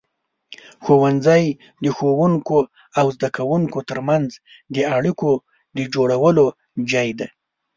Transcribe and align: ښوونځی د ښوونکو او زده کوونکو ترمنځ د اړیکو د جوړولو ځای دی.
ښوونځی 0.83 1.45
د 1.83 1.85
ښوونکو 1.97 2.57
او 2.99 3.05
زده 3.15 3.29
کوونکو 3.37 3.79
ترمنځ 3.89 4.29
د 4.75 4.77
اړیکو 4.97 5.31
د 5.77 5.79
جوړولو 5.93 6.45
ځای 6.91 7.09
دی. 7.19 7.29